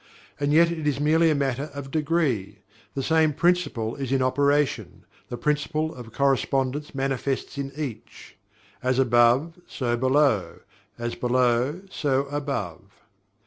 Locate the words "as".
8.81-8.97, 10.97-11.13